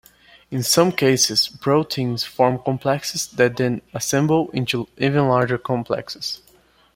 [0.49, 6.41] In some cases, proteins form complexes that then assemble into even larger complexes.